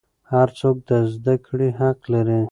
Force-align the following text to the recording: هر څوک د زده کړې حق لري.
هر 0.31 0.47
څوک 0.59 0.77
د 0.89 0.91
زده 1.13 1.35
کړې 1.45 1.69
حق 1.79 1.99
لري. 2.13 2.39